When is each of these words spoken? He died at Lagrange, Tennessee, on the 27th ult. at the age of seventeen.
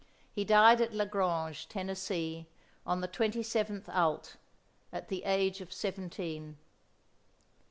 He 0.33 0.43
died 0.43 0.81
at 0.81 0.95
Lagrange, 0.95 1.69
Tennessee, 1.69 2.47
on 2.87 3.01
the 3.01 3.07
27th 3.07 3.87
ult. 3.89 4.35
at 4.91 5.09
the 5.09 5.23
age 5.25 5.61
of 5.61 5.71
seventeen. 5.71 6.57